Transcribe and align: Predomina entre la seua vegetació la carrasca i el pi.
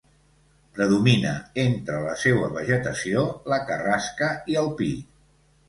Predomina 0.77 1.33
entre 1.65 1.99
la 2.07 2.15
seua 2.23 2.49
vegetació 2.57 3.29
la 3.55 3.63
carrasca 3.71 4.33
i 4.55 4.61
el 4.67 4.75
pi. 4.83 4.93